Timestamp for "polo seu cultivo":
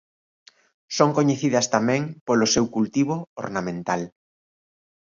2.27-3.15